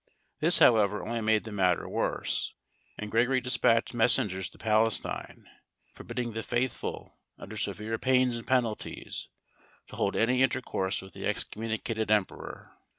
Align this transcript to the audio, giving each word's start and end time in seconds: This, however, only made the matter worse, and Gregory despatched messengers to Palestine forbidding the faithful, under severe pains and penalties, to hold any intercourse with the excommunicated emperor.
This, 0.39 0.57
however, 0.57 1.03
only 1.05 1.21
made 1.21 1.43
the 1.43 1.51
matter 1.51 1.87
worse, 1.87 2.55
and 2.97 3.11
Gregory 3.11 3.39
despatched 3.39 3.93
messengers 3.93 4.49
to 4.49 4.57
Palestine 4.57 5.47
forbidding 5.93 6.31
the 6.33 6.41
faithful, 6.41 7.19
under 7.37 7.55
severe 7.55 7.99
pains 7.99 8.35
and 8.35 8.47
penalties, 8.47 9.29
to 9.89 9.97
hold 9.97 10.15
any 10.15 10.41
intercourse 10.41 11.03
with 11.03 11.13
the 11.13 11.27
excommunicated 11.27 12.09
emperor. 12.09 12.73